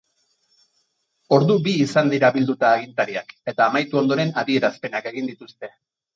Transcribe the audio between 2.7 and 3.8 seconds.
agintariak eta